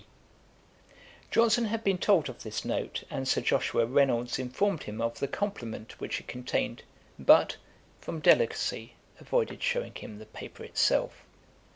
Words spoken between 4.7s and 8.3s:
him of the compliment which it contained, but, from